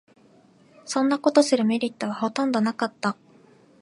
[0.83, 3.15] そんなことするメリットはほとんどなかった